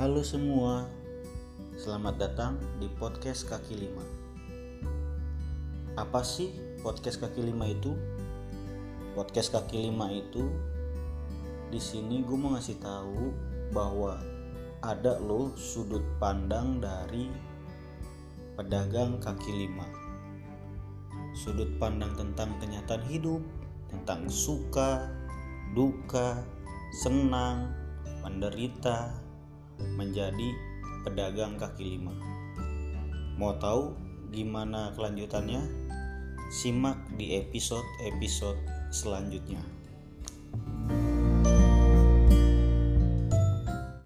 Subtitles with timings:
[0.00, 0.88] Halo semua,
[1.76, 4.00] selamat datang di podcast kaki lima.
[5.92, 7.92] Apa sih podcast kaki lima itu?
[9.12, 10.48] Podcast kaki lima itu
[11.68, 13.28] di sini gue mau ngasih tahu
[13.76, 14.16] bahwa
[14.80, 17.28] ada loh sudut pandang dari
[18.56, 19.84] pedagang kaki lima.
[21.36, 23.44] Sudut pandang tentang kenyataan hidup,
[23.92, 25.12] tentang suka,
[25.76, 26.40] duka,
[27.04, 27.68] senang,
[28.24, 29.28] menderita,
[29.96, 30.48] menjadi
[31.02, 32.12] pedagang kaki lima.
[33.40, 33.96] Mau tahu
[34.30, 35.64] gimana kelanjutannya?
[36.50, 38.58] Simak di episode-episode
[38.90, 39.79] selanjutnya.